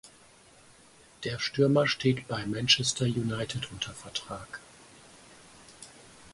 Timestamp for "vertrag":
3.93-4.59